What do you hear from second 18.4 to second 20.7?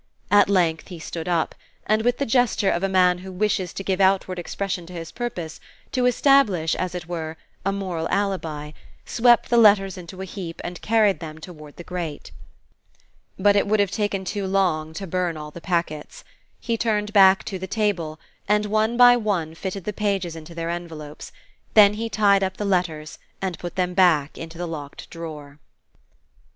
and one by one fitted the pages into